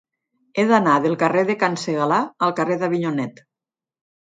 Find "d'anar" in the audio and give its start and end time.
0.71-0.95